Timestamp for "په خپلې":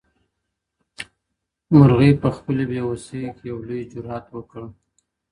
2.21-2.63